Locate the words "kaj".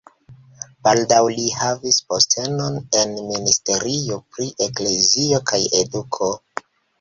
5.53-5.61